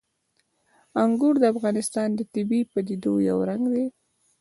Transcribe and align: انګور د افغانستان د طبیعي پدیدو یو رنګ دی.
انګور 1.03 1.35
د 1.39 1.43
افغانستان 1.53 2.09
د 2.15 2.19
طبیعي 2.33 2.63
پدیدو 2.71 3.13
یو 3.29 3.37
رنګ 3.49 3.63
دی. 3.73 3.85